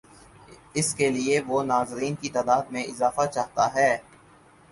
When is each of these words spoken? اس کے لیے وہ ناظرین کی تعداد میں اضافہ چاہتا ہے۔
اس 0.73 0.93
کے 0.95 1.09
لیے 1.09 1.39
وہ 1.47 1.63
ناظرین 1.63 2.15
کی 2.15 2.29
تعداد 2.29 2.71
میں 2.71 2.83
اضافہ 2.83 3.25
چاہتا 3.25 3.73
ہے۔ 3.75 3.97